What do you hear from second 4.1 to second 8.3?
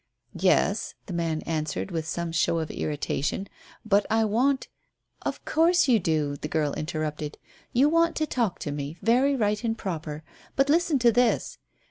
want" "Of course you do," the girl interrupted. "You want to